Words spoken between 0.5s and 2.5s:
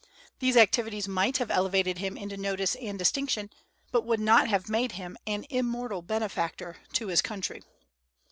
activities might have elevated him into